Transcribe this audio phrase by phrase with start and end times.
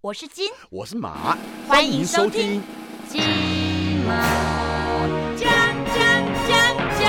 [0.00, 1.36] 我是金，我是马，
[1.66, 2.62] 欢迎收听
[3.08, 3.20] 金
[4.06, 4.14] 马
[5.34, 5.50] 奖
[5.86, 5.96] 奖
[6.46, 7.08] 奖奖。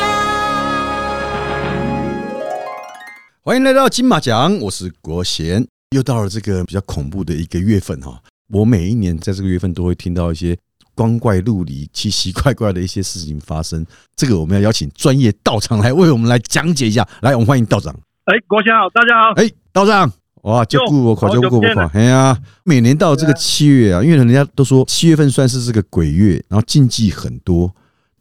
[3.44, 5.63] 欢迎来到金马奖，我是国贤。
[5.91, 8.20] 又到了这个比较恐怖的一个月份哈，
[8.52, 10.58] 我每一年在这个月份都会听到一些
[10.96, 13.86] 光怪陆离、奇奇怪怪的一些事情发生。
[14.16, 17.08] 这个我们要邀请专业道长来为我们来讲解一下。
[17.21, 17.94] 来，我们欢迎道长。
[18.26, 19.34] 哎，国贤好，大家好。
[19.34, 20.12] 哎，道长，
[20.42, 21.68] 哇，就顾我考，就顾我考。
[21.68, 27.71] 好久不见了哎呀，每年到这个七月啊，因为人家都说七月份算是这个鬼月，然后禁忌很多。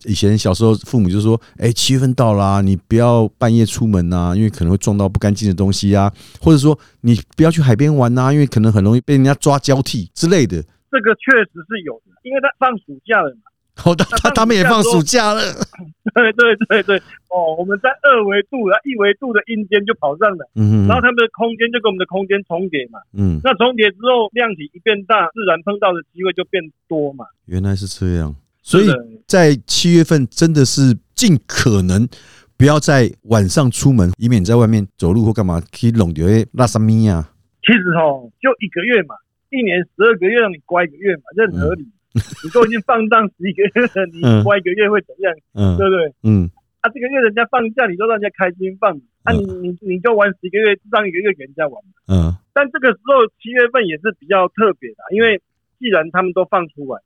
[0.04, 10.62] 以前小时候父母就说：“哎，七月份到啦，你不要半夜出门呐，因为可能会撞到不干净的东西啊，或者说你不要去海边玩呐，因为可能很容易被人家抓交替之类的。
[10.90, 13.42] 这个确实是有的，因为他放暑假了嘛。”
[13.78, 15.40] 好的，他他们也放暑假了。
[16.14, 22.98] 对对对对，哦，我们在二维度，然后一维度的阴间就跑上了，嗯然后他们的空间就跟我们的空间重叠嘛。
[23.12, 27.26] 嗯，那重叠之后，量体一变大，自然碰到的机会就变多嘛。
[27.46, 28.88] 原来是这样，所以
[29.26, 32.08] 在七月份真的是尽可能
[32.56, 37.30] 不要在晚上出门，以免你在外面走路或干嘛可以弄掉那什么呀。
[37.62, 39.14] 其实哦，就一个月嘛，
[39.50, 41.86] 一年十二个月让你乖一个月嘛，这很合理。
[42.44, 45.32] 你都已经放荡十一个月了，你嗯乖一个月会怎样？
[45.54, 46.14] 嗯对不对？
[46.24, 49.02] 嗯啊，这个月人家放假，你都让人家开心放嘛。
[49.24, 51.92] 啊你，你你就玩十一个月，让一个月给人家玩嘛。
[52.08, 55.40] 嗯但这个时候七月份也是比较特别的，因为
[55.78, 57.00] 既然他们都放出来，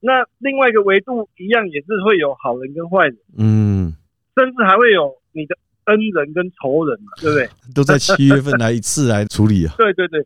[0.00, 3.94] 那另外一个维度一样也是会有好人跟坏人，嗯，
[4.34, 7.48] 甚至还会有你的恩人跟仇人嘛，对不对？
[7.74, 9.74] 都在七月份来一次来处理啊。
[9.78, 10.24] 对对对，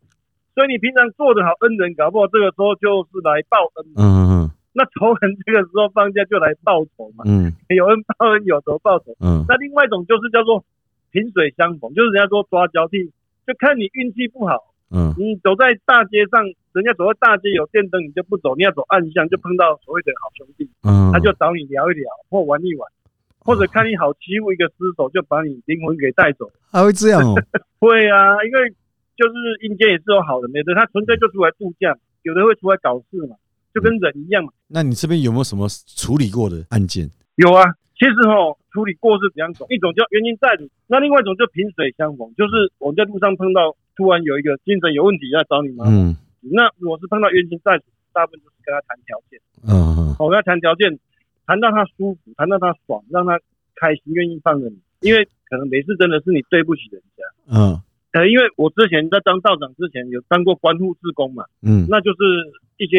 [0.56, 4.00] 所以你平常做的好恩人，搞不好这个时候就是来报恩嗯。
[4.00, 9.12] 嗯那仇人这个时候放假就来报仇嘛，嗯 有恩报恩，有仇报仇。
[9.20, 10.64] 嗯那另外一种就是叫做
[11.12, 13.04] 萍水相逢，就是人家说抓交替，
[13.46, 14.72] 就看你运气不好。
[14.92, 22.86] 嗯你走在大街上，人家走在大街有电灯，你就不走；你要走暗巷，就碰到所谓的好兄弟，嗯，他就找你聊一聊或玩一玩，
[23.40, 26.50] 或者看你好欺负一个失手，就把你灵魂给带走。
[26.70, 27.34] 还会这样哦。
[27.80, 28.72] 会啊，因为
[29.16, 29.34] 就是
[29.66, 33.36] 阴间也是有好的，有的他纯粹就出来度假，有的会出来搞事嘛，
[33.74, 34.52] 就跟人一样嘛。
[34.68, 35.66] 那你这边有没有什么
[35.96, 37.10] 处理过的案件？
[37.36, 37.64] 有啊，
[37.98, 45.94] 其实哦，处理过是两种，一种叫冤亲债主，那另外一种就萍水相逢，就是我们在路上碰到突然有一个精神有问题要找你麻烦。
[45.94, 46.16] 嗯
[46.48, 50.96] 那如果是碰到冤亲债主，大部分就是跟他谈条件，嗯我跟他谈条件，
[51.44, 53.40] 谈到他舒服，谈到他爽，让他
[53.74, 57.24] 开心，愿意放着你，因为可能每次真的是你对不起人家。
[57.50, 57.82] 嗯
[58.16, 61.84] 呃，因为我之前在当道长之前有当过关护志工嘛，嗯。
[61.90, 62.16] 那就是
[62.78, 62.96] 一些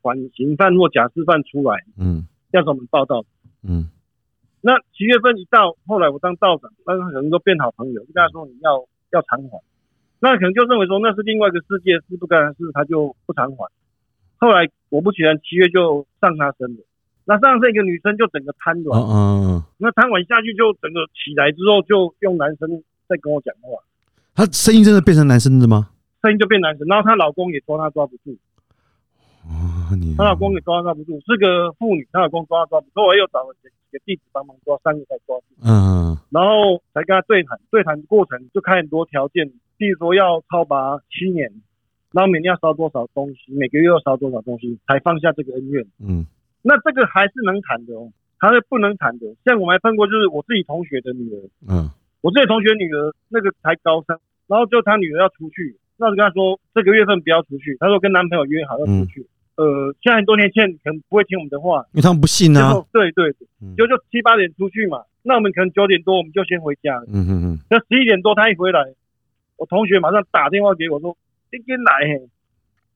[0.00, 2.28] 缓刑犯或假释犯出来嗯。
[2.52, 3.24] 要找我们报道。
[3.66, 3.90] 嗯。
[4.60, 9.58] 那七月份一到，后来我当道长，那可能都变好朋友，就跟他说你要要偿还，
[10.20, 13.66] 那可能就认为说那是另外一个世界，是不干的事，他就不偿还。
[14.36, 16.84] 后来果不其然，七月就上他身了。
[17.24, 22.68] 那上身一个女生就整个瘫软，嗯，那瘫软下去就整个起来之后就用男生
[23.08, 23.82] 在跟我讲话，
[24.40, 25.90] 他声音真的变成男生的吗？
[26.22, 28.32] 声音就变男生，然后她老公也抓她抓不住，
[29.44, 35.44] 哦，你她老公也抓她抓不住，是个妇女，她老公抓她抓不住，后来又找了几个弟子帮忙抓，三个才抓住。
[35.60, 39.44] 嗯然后才跟她对谈，对谈过程就开很多条件，
[39.76, 41.52] 比如说要超拔七年，
[42.12, 45.84] 然后每年要烧多少东西，每个月要烧多少东西，才放下这个恩怨。
[46.00, 46.24] 嗯
[46.62, 48.08] 那这个还是能谈的哦，
[48.38, 49.26] 还是不能谈的。
[49.44, 51.90] 像我们还碰过，就是我自己同学的女儿，嗯
[52.20, 54.14] 我自己同学女儿那个才高三，
[54.50, 59.24] 然后就他女儿要出去，那我就跟他说这个月份不要出去，他说跟男朋友约好要出去。
[59.54, 62.60] 呃，现在很多年轻人可能不会听我们的话，因为他们不信啊。
[62.60, 63.30] 最后对对
[63.76, 67.04] 就就七八点出去嘛，那我们可能九点多我们就先回家了。
[67.12, 68.80] 嗯嗯嗯那十一点多他一回来，
[69.56, 71.14] 我同学马上打电话给我说
[71.52, 72.26] ：“你跟来嘿，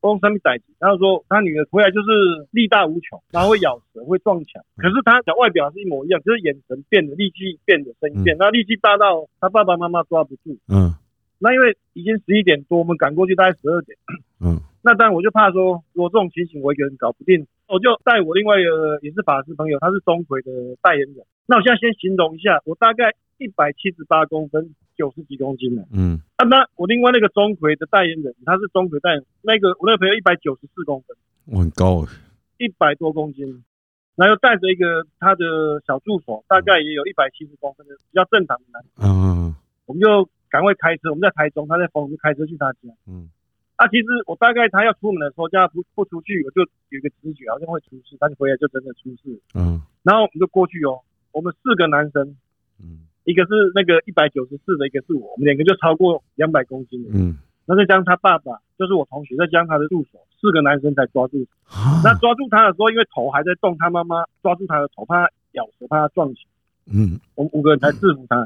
[0.00, 2.08] 我用什么代志？”他就说他女儿回来就是
[2.50, 4.62] 力大无穷，然后会咬舌，会撞墙。
[4.78, 10.56] 可是他的外表是一模一样，就是眼神变了，力气变了，声音变，那力气大到他爸爸妈妈抓不住。
[10.68, 10.94] 嗯
[11.38, 13.96] 那因为已经十一点多，我们赶过去大概十二点。
[14.40, 21.24] 嗯那当然我就怕说，如果这种情形我一个人搞不定，我就带我另外一个也是法师朋友，他是钟馗的代言人。
[21.46, 25.84] 那我现在先形容一下，我大概一百七十八公分，九十几公斤了。
[25.90, 31.16] 嗯啊，那我另外那个钟馗的代言人，他是钟馗代言人，那个我那个朋友一百九十四公分，
[31.46, 32.12] 我很高哎。
[32.58, 33.64] 一百多公斤，
[34.16, 39.56] 然后又带着一个他的小助手，大概也有一百七十公分的比较正常的男，嗯
[39.86, 42.78] 我们就赶快开车，我们在台中，他在丰，我们就开车去他家。
[43.10, 43.26] 嗯
[43.74, 49.34] 啊，其实我大概他要出门的时候，叫他不不出去，我就有一个直觉好像会出事，他就回来就真的出事。
[49.54, 51.02] 嗯然后我们就过去哦，
[51.32, 52.36] 我们四个男生，
[52.78, 57.10] 嗯一个是那个一百九十四的，一个是我，我们两个就超过两百公斤了。
[57.12, 57.36] 嗯
[57.66, 61.44] 那再加上他爸爸就是我同学，再加上他的助手，四个男生才抓住。
[61.64, 66.44] 啊那抓住他的时候，因为头还在动，他妈妈抓住他的头，怕他咬舌，怕他撞墙。
[66.86, 68.36] 嗯我们五个人才制服他，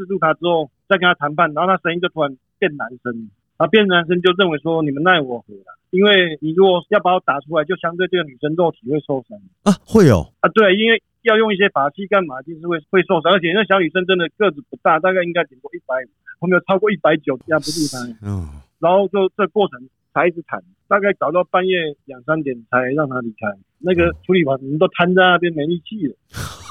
[0.00, 9.36] 制住他之后再跟他谈判，然后他声音就突然变男生，啊变男生就认为说你们奈我何了，因为你如果要把我打出来，就相对这个女生肉体会受伤。
[9.64, 16.08] 啊，会哦，啊，对，因为要用一些法器干嘛，就是会会受伤，而且那小女生真的个子不大，大概应该顶多一百五，
[16.40, 18.48] 我没有超过一百九压不住她，嗯，
[18.78, 23.46] 然后就这过程才一直谈，大概搞到半夜两三点才让她离开，
[23.78, 26.14] 那个处理完人都瘫在那边没力气了。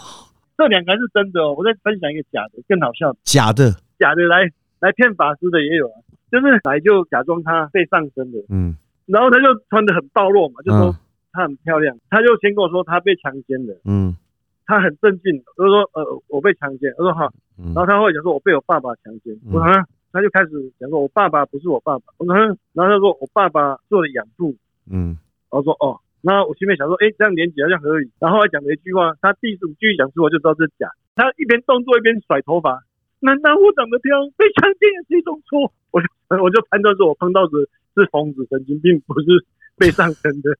[0.59, 3.19] 这两个还是真的哦，我再分享一个假的，更好笑的。
[3.23, 4.51] 假的，假的来
[4.81, 5.95] 来骗法师的也有啊，
[6.29, 8.75] 就是来就假装他被上身的，嗯。
[9.05, 10.95] 然后他就穿的很暴露嘛，就说嗯。
[11.31, 14.17] 她很漂亮，他就先跟我说他被强奸了，嗯。
[14.65, 17.71] 他很镇静，我就说呃我被强奸，我说好，嗯。
[17.73, 24.53] 然后他后来讲说我被我爸爸强奸，我说啊，他就开始讲说我爸爸不是我爸爸，我然后他说我爸爸是我的养父，
[24.89, 25.15] 嗯。
[25.51, 28.11] 然后说哦，那我心里面想说，哎，这样连起来好像合理。
[28.19, 30.91] 然后后来讲了一句话，他第五句讲出我就知道这是假。
[31.15, 32.83] 他一边动作一边甩头发，
[33.19, 35.71] 难道我长得漂亮，被强奸也是一种错？
[35.91, 36.07] 我就
[36.43, 37.51] 我就判断说我碰到的
[37.95, 39.45] 是疯子、神经病，不是
[39.77, 40.51] 被上身的。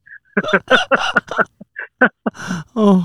[2.73, 3.03] 哦，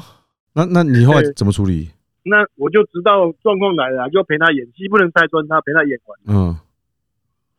[0.54, 1.90] 那那你后来怎么处理？
[2.22, 6.18] 那我就知道状况来了，就陪他演戏，不能拆穿他，陪他演完。
[6.26, 6.56] 嗯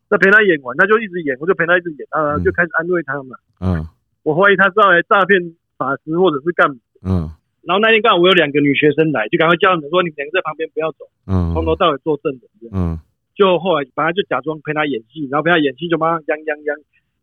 [0.07, 3.35] 那陪他演完，他就一直演，我就陪他一直演，啊，嗯就开始安慰他嘛。
[3.59, 3.87] 嗯
[4.25, 6.81] 我怀疑他是要来诈骗法师或者是干嘛。
[7.05, 7.29] 嗯。
[7.61, 11.53] 然后那天刚好我有两个女学生来，就赶快叫他们说，你们两个在旁边不要走，嗯。
[11.53, 12.71] 从头到尾做证人。
[12.73, 12.99] 嗯。
[13.35, 16.75] 就后来反正就假装陪他演戏，然后陪他演戏就帮他央央央，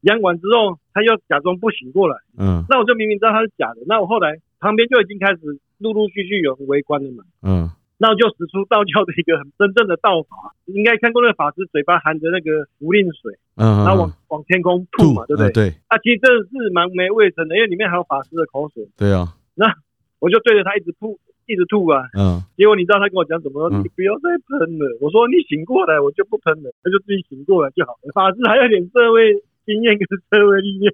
[0.02, 2.64] 央完之后他又假装不醒过来，嗯。
[2.68, 5.40] 那我就明明知道他是假的，那我后来旁边就已经开始
[5.78, 7.70] 陆陆续续有人围观了嘛，嗯
[8.02, 15.46] 那我就使出道教的一个很真正的道法，你应该看过那个法师嘴巴含着那个符令水，嗯，然后往往天空吐嘛，对不对？
[15.46, 19.70] 呃对啊，其实这是蛮没卫生的，因为里面还有法师的口水，对啊，那
[20.18, 21.14] 我就对着他一直吐，
[21.46, 22.02] 一直吐啊。
[22.18, 23.70] 嗯结果你知道他跟我讲什么？
[23.70, 24.98] 嗯你不要再喷了。
[25.00, 26.74] 我说你醒过来，我就不喷了。
[26.82, 28.10] 他就自己醒过来就好了。
[28.14, 29.30] 法师还有点社会
[29.66, 30.92] 经验跟社会历练。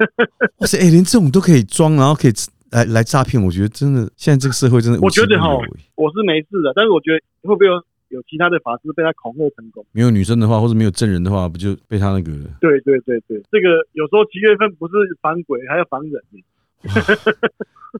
[0.60, 2.32] 哇塞，哎，连这种都可以装，然后可以
[2.72, 5.48] 来来诈骗，我觉得真的现在这个社会真的我觉得哈
[5.94, 7.72] 我是没事的，但是我觉得会不会有
[8.08, 9.84] 有其他的法师被他恐吓成功？
[9.92, 12.32] 没有女生的话，或者没有证人的话，不就被他那个？
[12.60, 16.22] 对对对对，这个有时候七月份不是防鬼，还要防人。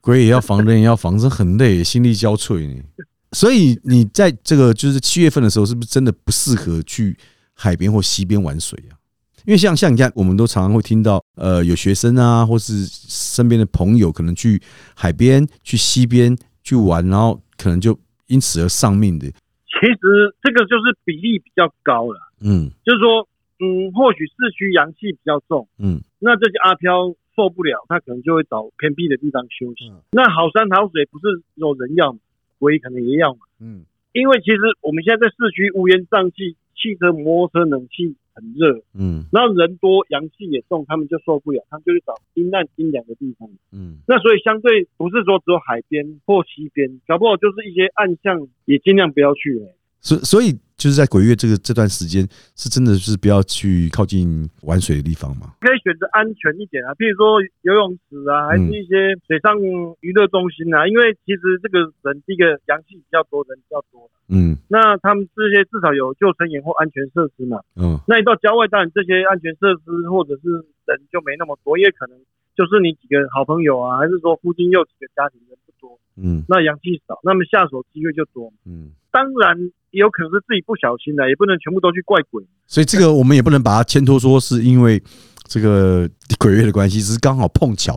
[0.01, 2.83] 鬼也要防，人也要防，这很累，心力交瘁呢。
[3.31, 7.17] 所以你在这个就是七月份的时候，是不是真的不适合去
[7.53, 8.97] 海边或溪边玩水啊？
[9.45, 14.61] 因为像像你看，我们都常常会听到，呃，有学生啊，或是身边的朋友，可能去
[14.95, 17.97] 海边、去溪边去玩，然后可能就
[18.27, 19.27] 因此而丧命的。
[19.27, 23.27] 其实这个就是比例比较高了，嗯就是说，
[23.59, 29.89] 嗯，或许市区阳气比较重，嗯那这些阿飘受不了，他可能就会找偏僻的地方休息。
[29.89, 32.19] 嗯那好山好水不是有人要嘛，
[32.59, 33.39] 鬼可能也要嘛。
[33.59, 43.49] 嗯因为其实我们现在在市区乌烟瘴气，汽车、摩托车冷气很热，嗯然后人多阳气也重，他们就受不了，他们就去找阴暗阴凉的地方。
[43.71, 49.75] 嗯那所以相对不是说只有海边或西边，搞不好就是一些暗巷也尽量不要去、欸。
[49.99, 52.27] 所所以就是在鬼月这个这段时间，
[52.59, 55.55] 是真的是不要去靠近玩水的地方嘛？
[55.63, 59.55] 可以选择安全一点啊，譬如说游泳池啊，还是一些水上
[60.03, 60.83] 娱乐中心啊。
[60.83, 67.63] 因为其实这个人第一个阳气比较多，人比较多，嗯那他们这些至少有救生员或安全设施嘛。
[67.79, 72.19] 嗯那你到郊外，当然这些安全设施或者是人就没那么多，也可能
[72.59, 78.51] 就是你几个好朋友啊，还是说附近又几个家庭人不多，嗯那阳气少，那么下手机会就多。
[78.67, 78.91] 嗯。
[79.13, 79.55] 当然
[79.91, 82.43] 也有可能是自己不小心的，也不能全部都去怪鬼。
[82.65, 85.01] 所以这个我们也不能把它牵拖说是因为
[85.45, 87.93] 这个鬼月的关系，只是刚好碰巧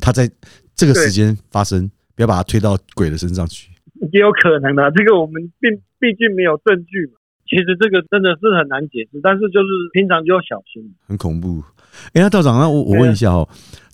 [0.00, 0.30] 它在
[0.76, 3.68] 这个时间发生，不要把它推到鬼的身上去。
[4.12, 7.18] 也有可能啊，这个我们并毕竟没有证据嘛。
[7.50, 10.94] 其实这个真的是很难解释，但是就是平常就要小心。
[11.08, 11.62] 很恐怖。
[12.12, 13.48] 哎、那道长，那我我问一下哦，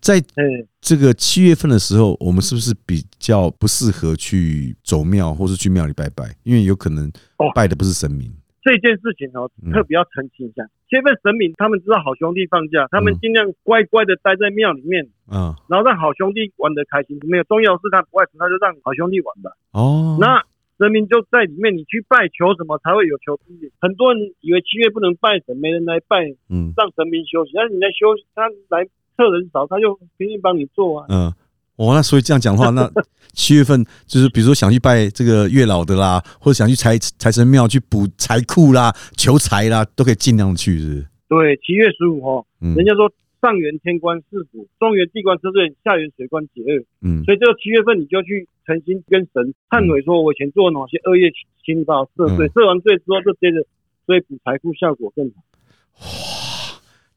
[0.06, 0.44] 在哎，
[0.80, 6.22] 这个七月份的时候，我们是不是比较不适合去走庙，或是去庙里拜拜？
[6.44, 7.08] 因为有可能
[7.38, 8.30] 哦拜的不是神明。
[8.62, 10.62] 这件事情哦嗯，特别要澄清一下。
[10.88, 17.18] 七月份神明他们知道好兄弟放假，他们嗯尽量乖乖的待在庙里面，嗯，然后让好兄弟玩的开心。
[17.26, 19.50] 没有重要的是他不爱吃，他就让好兄弟玩吧。
[19.72, 20.42] 哦，那
[20.78, 23.70] 神明就在里面，你去拜求什么才会有求必应。
[23.80, 27.52] 很多人以为七月不能拜神，没人来拜，嗯让神明休息。
[27.54, 28.86] 但是你来休息，他来
[29.16, 31.06] 客人少，他就拼命帮你做啊。
[31.08, 31.32] 嗯，
[31.76, 32.90] 哦，那所以这样讲的话，那
[33.32, 41.06] 七月份就是比如说想去拜这个月老的啦， 或者想去财财神庙去补财库啦、求财啦，都可以尽量去，是不是？
[41.28, 43.10] 对，七月十五号，嗯人家说
[43.42, 46.84] 上元天官赐福，中元地官赦罪，下元水官解厄。
[47.02, 51.30] 嗯所以这个七月份你就去诚心跟神忏悔，说我以前做了哪些恶业，
[51.64, 52.46] 请你把我赦罪。
[52.46, 53.66] 嗯赦完罪之后，就接着
[54.06, 55.42] 所以补财库效果更好。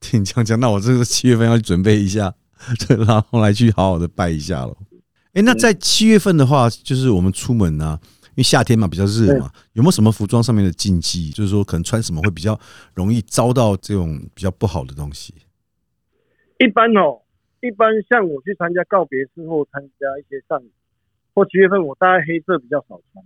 [0.10, 2.34] 听你这样讲，那我这个七月份要去准备一下，
[2.88, 4.76] 对，然后来去好好的拜一下了。
[5.34, 8.00] 哎，那在七月份的话，就是我们出门啊，
[8.30, 11.30] 因为夏天嘛比较热嘛，有没有什么服装上面的禁忌？
[11.30, 12.60] 就是说可能穿什么会比较
[12.96, 15.34] 容易遭到这种比较不好的东西？
[16.58, 17.22] 一般哦，
[17.62, 20.72] 一般像我去参加告别式或参加一些丧礼，
[21.36, 23.24] 或七月份我大概黑色比较少穿，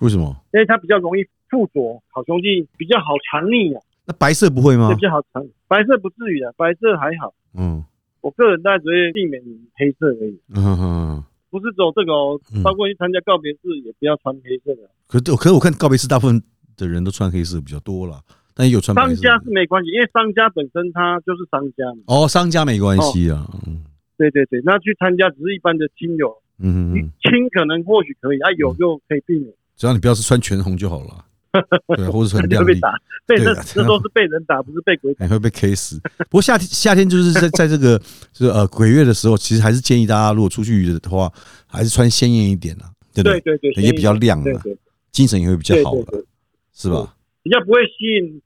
[0.00, 0.34] 为什么？
[0.54, 5.00] 因为它比较容易附着，好兄弟比较好藏匿啊，那白色不会吗也比？
[5.02, 5.44] 较好藏。
[5.68, 7.32] 白色不至于啊，白色还好。
[7.54, 7.84] 嗯
[8.20, 9.42] 我个人大概只会避免
[9.74, 11.24] 黑色而已，嗯嗯嗯。
[11.50, 14.88] 不是只有这个哦嗯，包括去参加告别式也不要穿黑色的。
[15.06, 16.40] 可是可是我看告别式大部分
[16.76, 18.20] 的人都穿黑色比较多了，
[18.54, 19.08] 但也有穿白色。
[19.14, 22.02] 商家是没关系，因为商家本身他就是商家嘛。
[22.06, 23.46] 哦，商家没关系啊。
[23.66, 23.84] 嗯
[24.16, 31.24] 对对对，那去参加只是一般的亲友，嗯亲可能或许可以，啊有就可以避免，只要你不要是穿全红就好了。
[31.96, 32.92] 对，或者是很亮丽， 被打，
[33.26, 35.24] 被那那都是被人打，不是被鬼打。
[35.24, 36.00] 你会被 K 死。
[36.18, 37.98] 不过夏天夏天就是在在这个
[38.32, 41.30] 就是呃鬼月的时候，其实还是建议大家如果出去的话，
[41.66, 44.78] 还是穿鲜艳一点啊，对不对对对，也比较亮啊，对对
[45.10, 46.26] 精神也会比较好了，对对对，
[46.72, 47.14] 是吧？
[47.42, 48.40] 比较不会吸引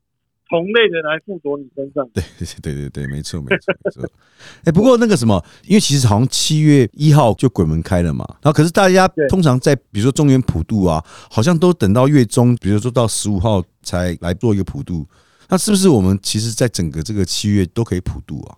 [0.49, 2.09] 同类的来附着你身上。
[2.15, 2.23] 对
[2.63, 4.11] 对对对，没错没错没错。
[4.65, 15.07] 哎，不过那个什么，因为其实好像七月一号就鬼门开了嘛，然后可是大家通常在比如说中原普渡啊，好像都等到月中，比如说到十五号才来做一个普渡。
[15.49, 18.57] 那是不是我们其实，在整个这个七月都可以普渡啊？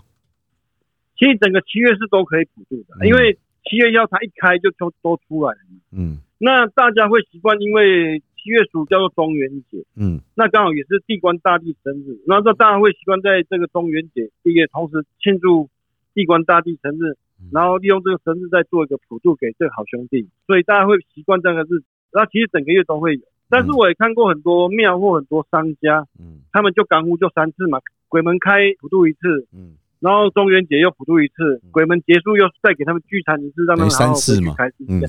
[1.18, 5.78] 其实整个七月是都可以普渡的，嗯因为七月一号它一开就都都出来了嘛。
[5.92, 10.20] 嗯那大家会习惯，因为七月十五叫做中元节，嗯。
[10.34, 15.68] 那刚好也是地官大帝生日，然后这大家会习惯在这个中元节，第一个同时庆祝
[16.14, 17.12] 地官大帝生日，
[17.52, 21.84] 然后利用这个生日再做一个普渡给这个好兄弟，所以大家会习惯这个日子。
[22.10, 26.40] 那其实整个月都会有，但是我也看过很多庙或很多商家，嗯。
[26.50, 27.78] 他们就港呼就三次嘛，
[28.08, 34.54] 鬼门开普渡一次，嗯，然后中元节又普渡一次，鬼门结束又再给他们聚餐一次，让他们好好回去次嘛
[34.88, 35.02] 嗯。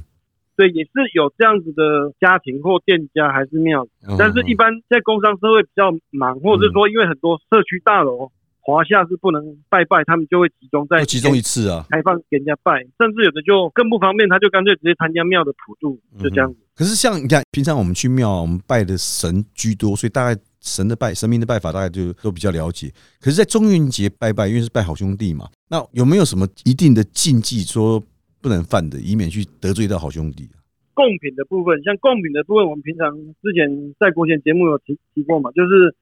[0.60, 11.86] 对，也是有这样子的家庭或店家还是庙，嗯但是一般在工商社会比较忙，或者是说因为很多社区大楼华夏是不能拜拜，他们就会集中在就集中一次啊。
[11.89, 16.60] 开放给人家拜，甚至有的就更不方便，他就干脆直接参加庙的普渡，就这样子。
[16.75, 22.92] 可是像你看，平常我们去庙啊，我们拜的神居多，所以大概神的拜神明的拜法大概就都比较了解。
[23.22, 28.04] 可是，在中元节拜拜，因为是拜好兄弟嘛，那有没有什么一定的禁忌说
[28.41, 30.50] 不能犯的，以免去得罪到好兄弟？
[30.93, 35.96] 贡品的部分，像贡品的部分，我们平常之前在国前节目有提提过嘛，就是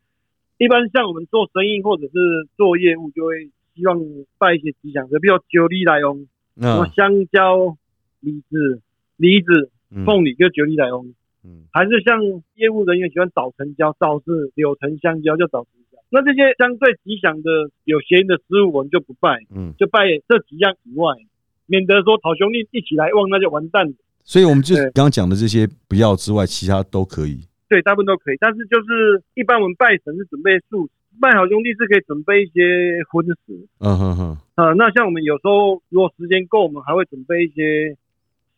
[0.57, 3.99] 一般像我们做生意或者是做业务，就会希望
[4.39, 6.27] 拜一些吉祥的，比如九里来翁，
[6.59, 7.77] 什么那香蕉、
[8.21, 8.81] 李子、
[9.17, 10.03] 梨子、嗯。
[10.03, 11.13] 凤梨就九里来翁，
[11.43, 11.65] 嗯。
[11.71, 12.19] 还是像
[12.55, 15.99] 业务人员喜欢早成交，早是柳橙香蕉就早成交。
[16.09, 21.13] 那这些相对吉祥的有谐音的食物，我们就不拜，嗯，就拜这几样以外，
[21.67, 23.93] 免得说好兄弟一起来旺，那就完蛋了。
[24.23, 27.39] 所以我们就对刚刚讲的这些不要之外，其他都可以。
[27.69, 33.67] 对，大部分都可以，但是就是一般我们拜神是准备素食，拜好兄弟是可以准备一些荤食。
[33.79, 37.95] 嗯哼哼，呃，那像我们有时候如果时间够，我们还会准备一些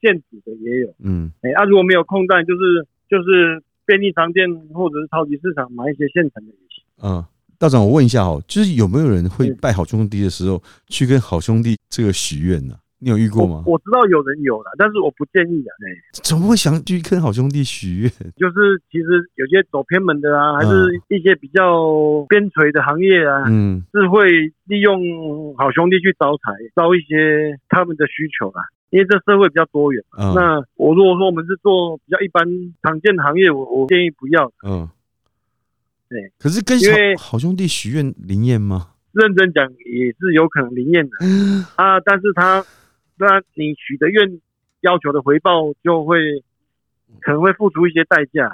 [0.02, 0.94] 现煮的也有。
[1.04, 6.84] 嗯哎、啊，如果没有空档，就是就是便利商店或者是超级市场买一些现成的也行。
[7.02, 7.26] 嗯，
[7.58, 12.76] 道长，我问一下哦，就是有没有人会嗯拜好兄弟的时候去跟好兄弟这个许愿呢？
[13.00, 13.74] 你有遇过吗我？
[13.74, 15.72] 我知道有人有啦，但是我不建议啊。
[15.88, 15.88] 哎、
[16.24, 18.10] 怎么会想去跟好兄弟许愿？
[18.36, 24.30] 就是其实有些走偏门的啊，还是一些比较边陲的行业啊，嗯是会
[24.66, 28.62] 利用好兄弟去招财，招一些他们的需求啊。
[28.90, 30.18] 因为这社会比较多元嘛。
[30.20, 32.44] 嗯那我如果说我们是做比较一般
[32.82, 34.52] 常见的行业，我我建议不要。
[34.66, 34.90] 嗯，
[36.10, 36.32] 对。
[36.40, 38.88] 可是跟因为好好兄弟许愿灵验吗？
[39.12, 41.18] 认真讲也是有可能灵验的
[41.76, 42.64] 啊，但是他
[43.20, 44.40] 那你许的愿
[44.82, 46.18] 要求的回报就会
[47.20, 48.50] 可能会付出一些代价。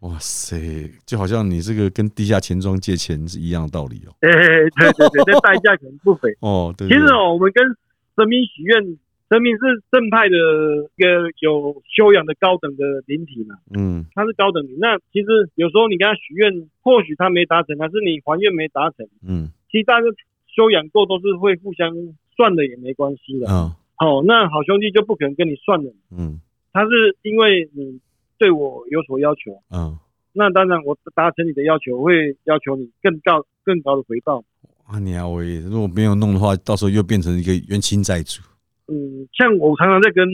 [0.00, 4.12] 哇塞，就好像你这个跟地下钱庄借钱是一样的道理哦。
[4.20, 6.30] 哎、对对对，这代价可能不菲。
[6.40, 7.64] 哦，对，对其实哦，我们跟
[8.14, 8.76] 神明许愿，
[9.30, 10.36] 神明是正派的
[10.96, 14.76] 一个有修养的高等的灵体嘛，嗯他是高等灵。
[14.78, 20.06] 那其实有时候你跟他许愿，或许他没达成，还是你还愿没达成，嗯其实大家
[20.54, 21.90] 修养够都是会互相
[22.36, 23.50] 算的也没关系的。
[23.50, 26.40] 啊好、那好兄弟就不可能跟你算了，嗯。
[26.72, 27.98] 他是因为你
[28.38, 29.98] 对我有所要求，嗯。
[30.32, 34.44] 那当然我达成你的要求，会要求你更高更高的回报。
[34.84, 38.42] 啊，你啊，我也如果没有弄的话，到时候又变成一个冤亲债主。
[38.88, 40.28] 嗯，像我常常在跟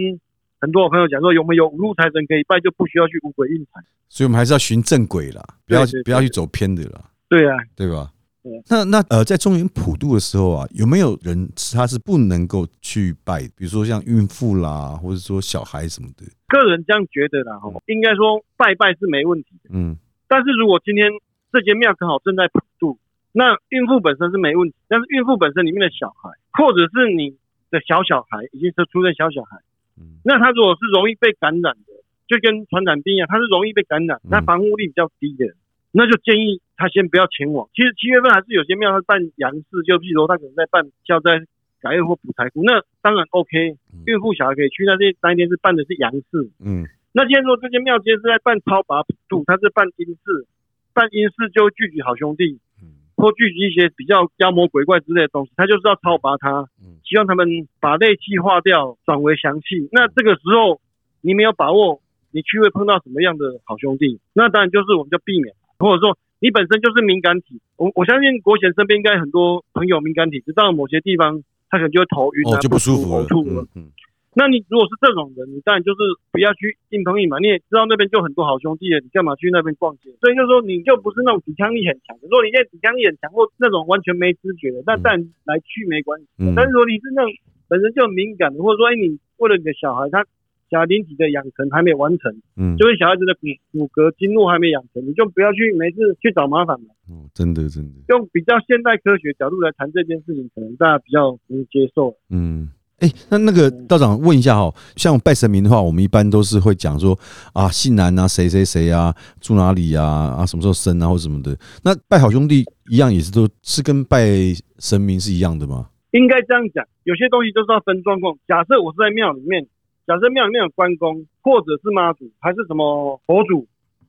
[0.61, 3.81] 很多朋友讲说，有没有五路财神可以拜，就不需要去五鬼运财。
[4.09, 8.11] 所以我们还是要循正轨啦，不要不要去走偏的啦，对啊，对吧
[8.43, 8.63] 对？
[8.69, 13.41] 那那呃，在中原普渡的时候啊，有没有人他是不能够去拜？
[13.57, 16.27] 比如说像孕妇啦，或者说小孩什么的。
[16.49, 19.71] 个人这样觉得啦，哈，应该说拜拜是没问题的。
[19.73, 19.97] 嗯
[20.29, 21.11] 但是如果今天
[21.53, 22.99] 这间庙刚好正在普渡，
[23.33, 27.37] 那孕妇本身是没问题，但是孕妇本身里面的小孩，或者是你
[27.71, 29.59] 的小小孩已经是出生小小孩，
[30.01, 31.93] 嗯那他如果是容易被感染的，
[32.29, 35.45] 就跟传染病一样，他是容易被感染，嗯那防护力比较低的，
[35.93, 37.69] 那就建议他先不要前往。
[37.75, 41.39] 其实七月份还是有些庙他办阳事，就譬如说他可能在办消灾
[41.81, 46.51] 改运或补财库，那当然 OK，孕妇小孩可以去，那这那一天是办的是阳事。
[46.59, 50.47] 嗯那今天说这间庙今天是在办超拔普渡，他是办阴事，
[50.95, 59.91] 办阴事就聚集好兄弟，嗯或聚集一些比较妖魔鬼怪之类的东西，他就是要超拔他，嗯希望他们把内气化掉，转为祥气。
[59.93, 60.81] 那这个时候
[61.21, 64.19] 你没有把握，你去会碰到什么样的好兄弟？
[64.33, 73.63] 那当然就是我们就避免，或者说你本身就是敏感体，我我相信国贤身边应该很多朋友敏感体，知道某些地方他可能就会头晕啊，哦就不舒服了呕吐了。
[73.75, 73.91] 嗯嗯
[74.35, 75.99] 那你如果是这种人，你当然就是
[76.33, 77.37] 不要去硬碰硬嘛。
[77.39, 80.09] 你也知道那边就很多好兄弟了，你干嘛去那边逛街？
[80.23, 82.23] 所以就说你就不是那种抵抗力很强的。
[82.23, 86.27] 如果你现在抵抗力很强或那种完全没知觉的，那当然来去没关系。
[86.39, 87.31] 嗯但是如果你是那种
[87.69, 90.25] 本身就很敏感的，或者说哎你为了你的小孩，他
[90.73, 93.45] 小孩灵体的养成还没完成，嗯就是小孩子的骨
[93.77, 96.87] 骨骼经络还没养成，你就不要去没事去找麻烦嘛。
[97.11, 102.17] 哦，真的真的，用比较现代科学角度来谈这件事情，可能大家比较能接受。
[102.31, 102.71] 嗯。
[103.03, 107.19] 哎、那那个道长问一下哈，像拜神明的话，我们一般都是会讲说
[107.53, 110.07] 啊，姓男啊，谁谁谁啊，住哪里啊，
[110.39, 111.51] 啊，什么时候生啊，或什么的。
[111.83, 115.89] 那拜好兄弟一样，也是都是跟拜神明是一样的吗？
[116.13, 118.39] 应该这样讲，有些东西都是要分状况。
[118.47, 119.67] 假设我是在庙里面，
[120.07, 123.67] 假设庙里面有关公，或者是妈祖，还是什么佛祖，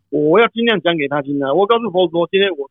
[0.10, 1.54] 我要尽量讲给他听啊。
[1.54, 2.70] 我告诉佛祖说，今天我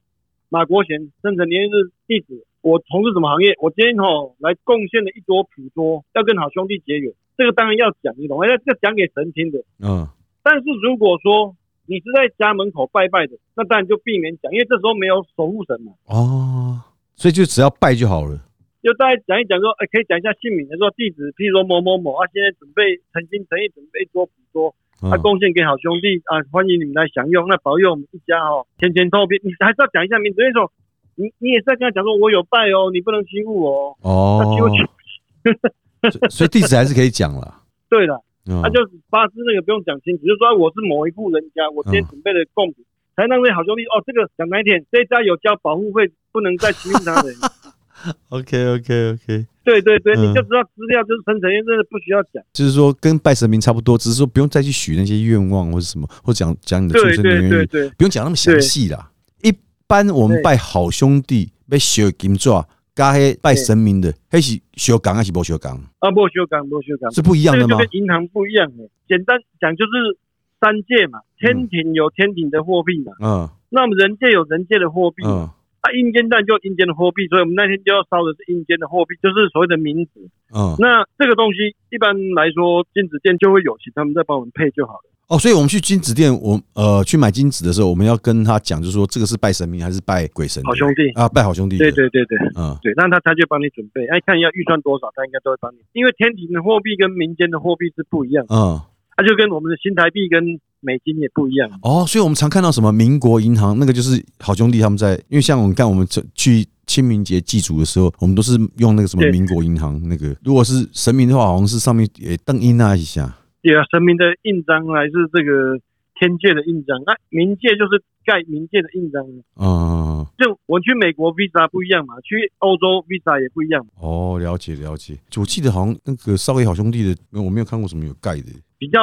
[0.48, 7.12] 马国贤生辰年月日地址，我从事什么行业，我今天吼来贡献了一桌普桌，要跟好兄弟结缘。
[7.36, 8.46] 这个当然要讲，你懂吗？
[8.46, 9.62] 要要讲给神听的。
[9.78, 10.08] 嗯
[10.42, 11.54] 但是如果说
[11.86, 15.92] 你是在家门口拜拜的，那当然就避免讲，因为这时候没有守护神嘛。
[16.06, 16.82] 哦，
[17.14, 18.40] 所以就只要拜就好了。
[18.82, 29.38] 就大家讲一讲说，哎、可以讲一下姓名的，说地址，譬如说某某某啊，现在准备诚心诚意准备一桌普桌，嗯啊，贡献给好兄弟啊，欢迎你们来享用，那保佑我们一家哦，前前透明。
[29.46, 30.66] 你还是要讲一下名字，因为说
[31.14, 37.62] 你你也是在跟他讲说，我有拜哦，你不能欺负我哦，他欺负哦，所以地址还是可以讲了。
[37.86, 38.18] 对了，
[38.50, 47.30] 嗯他就是八字那个不用讲清楚，就说、啊我是某一户人家，我今天嗯准备的贡品，才让那好兄弟哦，这个讲难听，这一家有交保护费，不能再欺负他人。
[48.30, 52.42] OK OK OK，对对对，嗯你就知道资料就是生辰宴，真的不需要讲。
[52.52, 57.88] 就是说跟拜神明差不多，只是说不用再去许那些愿望或者什么，或者讲讲你的出生年月日。
[57.96, 59.10] 不用讲那么详细啦。
[59.42, 59.52] 一
[59.86, 62.50] 般我们拜好兄弟，拜小金纸，
[62.94, 65.76] 加黑拜神明的，还是小港还是不小港？
[66.00, 67.90] 啊，不小港，不小港，是不一样的吗这个就？
[67.92, 68.88] 跟银行不一样的。
[69.08, 70.18] 简单讲就是
[70.60, 75.48] 三界嘛，天庭有天庭的货币嘛，嗯那么人界有人界的货币，嗯
[75.82, 80.30] 啊，阴间当然就阴间的货币，所以我们那天就要烧的是阴间的货币，就是所谓的冥纸。
[80.54, 85.10] 嗯，那这个东西一般来说，金子店就会有，请他们再帮我们配就好了。
[85.26, 90.62] 哦，所以我们去金子店，我呃去买金子的时候，我们要跟他讲，就是说这个是拜神明还是拜鬼神？
[90.62, 91.90] 好兄弟，啊，拜好兄弟的。
[91.90, 98.80] 对对对对嗯对，那他他就帮你准备，哎，看要预算多少，他应该都会帮你，因为天庭的货币跟民间的货币是不一样的，嗯。
[99.14, 101.70] 它就跟我们的新台币跟美金也不一样。
[101.82, 110.36] 哦，所以我们常看到什么民国银行，那个就是好兄弟他们在，因为像我们看我们这去清明节祭祖的时候，我们都是用那个什么民国银行那个。
[110.44, 113.34] 如果是神明的话，好像是上面也邓印那一下。
[113.62, 115.78] 对啊，神明的印章还是这个
[116.18, 119.24] 天界的印章，那冥界就是盖冥界的印章。
[119.56, 125.18] 嗯，就我去美国 Visa 不一样嘛，去欧洲 Visa 也不一样，哦，了解了解。
[125.36, 128.52] 我记得好像那个少爷好兄弟的，我没有看过什么有盖的。
[128.78, 129.00] 比较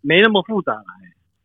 [0.00, 0.84] 没那么复杂啦。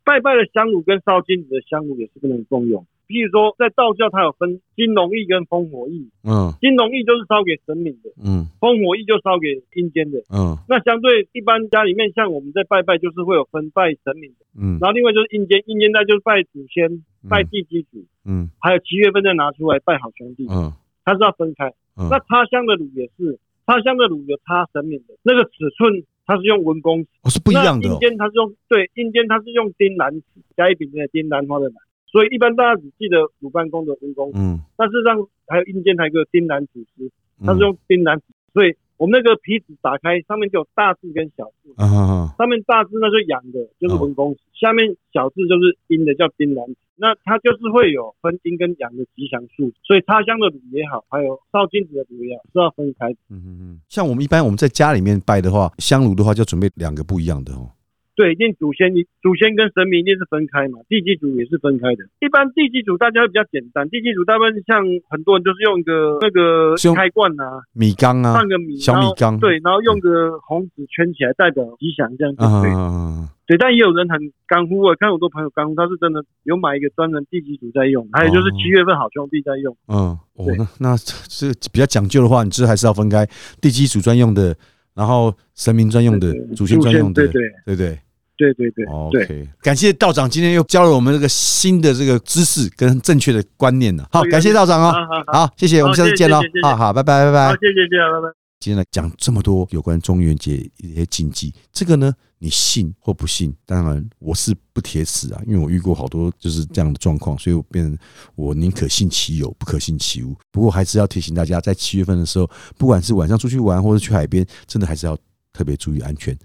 [0.06, 2.86] 拜拜的香炉跟烧金子的香炉也是不能共用。
[3.08, 6.52] 譬如说，在道教它有分金龙意跟烽火意，嗯。
[6.60, 8.46] 金龙意就是烧给神明的，嗯。
[8.60, 10.20] 烽火意就烧给阴间的。
[10.30, 10.60] 嗯。
[10.68, 14.78] 那相对一般家里面，像我们在拜拜，就是会有分拜神明的，嗯。
[14.82, 18.52] 然后另外就是阴间，阴间那就是拜祖先、拜地基主，嗯。
[18.60, 20.74] 还有七月份再拿出来拜好兄弟，嗯。
[21.04, 21.72] 它是要分开。
[21.96, 22.12] 嗯。
[22.12, 27.94] 那他香的卤也是，插香的卤有插神明的，那个尺寸它是用文公尺，哦是不一样的哦。
[27.94, 30.24] 阴间它是用对阴间它是用丁兰尺，
[30.58, 31.76] 加一丙丁的丁兰花的兰，
[32.18, 37.12] 所以一般大家只记得鲁班公的文公，嗯，但事实上还有印鉴台一个丁兰祖师，
[37.46, 38.20] 它是嗯用丁兰，
[38.54, 46.76] 所以我们那个皮纸打开，上面就有大字跟小字，啊上面大字那就是阳的，就是文公子，下面小字就是阴的，叫丁兰子。
[47.00, 53.12] 那它就是会有分阴跟阳的吉祥数，所以他香的炉也好，还有烧金子的炉也好，是要分开。
[53.30, 57.70] 嗯嗯嗯，像我们一般我们在家里面拜的话，香炉的话就准备两个不一样的哦。
[58.18, 58.90] 对，一定祖先，
[59.22, 62.02] 祖先跟神明一定是分开嘛，地基组也是分开的。
[62.20, 73.56] 一般地基组大家会比较简单，地基组大部分像很多人就是用一个那个用开罐啊，米缸啊，放个米，小米缸，对，然后用个红纸圈起来代表吉祥，这样就啊对。
[73.58, 79.78] 但也有人很干乎，啊看很多朋友干乎，他是真的有买一个专门地基组在用，还有就是哦七月份好兄弟在用。
[79.88, 83.26] 嗯，哦对，那那这比较讲究的话，你这还是要分开
[83.62, 84.56] 地基组专用的，
[84.96, 88.00] 然后神明专用的祖先专用的，对对对对
[88.38, 94.08] 对对对对，？OK，感谢道长今天又教了我们这个新的这个知识跟正确的观念了。
[94.12, 94.94] 好，感谢道长哦。
[95.28, 97.54] 好谢谢，我们下次见喽好好，拜拜拜拜好，。
[97.54, 98.36] 谢谢谢谢，拜拜。
[98.60, 103.54] 今天来讲这么多有关中元节一些禁忌，这个呢，你信或不信？
[103.68, 107.98] 当然我是不铁齿啊，因为我遇过好多就是这样的状况，所以我变成
[108.36, 110.36] 我宁可信其有，不可信其无。
[110.52, 115.16] 不过还是要提醒大家，在七月份的时候，不管是晚上出去玩或者去海边，真的还是要
[115.54, 116.36] 特别注意安全。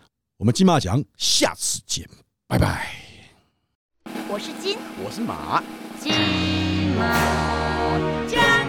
[0.43, 2.05] 我们金马奖下次见
[2.49, 2.97] 拜拜。
[4.29, 4.77] 我是金。
[4.99, 5.63] 我是马。
[6.01, 6.13] 金
[6.99, 8.62] 马